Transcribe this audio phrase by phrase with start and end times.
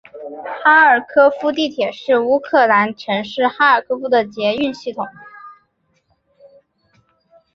[0.63, 5.05] 哈尔科夫地铁是乌克兰城市哈尔科夫的捷运系统。